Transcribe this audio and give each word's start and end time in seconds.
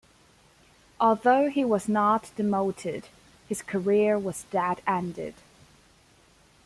Although 0.99 1.51
he 1.51 1.63
was 1.63 1.87
not 1.87 2.31
demoted, 2.35 3.09
his 3.47 3.61
career 3.61 4.17
was 4.17 4.45
dead-ended. 4.49 5.35